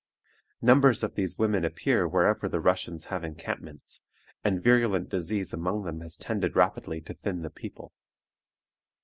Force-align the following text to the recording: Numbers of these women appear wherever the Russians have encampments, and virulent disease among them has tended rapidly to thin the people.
Numbers 0.63 1.03
of 1.03 1.13
these 1.13 1.37
women 1.37 1.63
appear 1.63 2.07
wherever 2.07 2.49
the 2.49 2.59
Russians 2.59 3.05
have 3.13 3.23
encampments, 3.23 4.01
and 4.43 4.59
virulent 4.59 5.09
disease 5.09 5.53
among 5.53 5.83
them 5.83 5.99
has 6.01 6.17
tended 6.17 6.55
rapidly 6.55 7.01
to 7.01 7.13
thin 7.13 7.43
the 7.43 7.51
people. 7.51 7.93